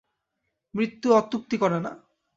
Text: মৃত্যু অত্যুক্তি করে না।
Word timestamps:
মৃত্যু 0.73 1.07
অত্যুক্তি 1.13 1.55
করে 1.57 1.79
না। 1.79 1.91